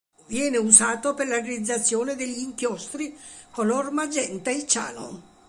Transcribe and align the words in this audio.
Viene 0.25 0.57
usato 0.57 1.13
per 1.13 1.27
la 1.27 1.39
realizzazione 1.39 2.15
degli 2.15 2.39
inchiostri 2.39 3.15
color 3.51 3.91
magenta 3.91 4.49
e 4.49 4.65
ciano. 4.65 5.21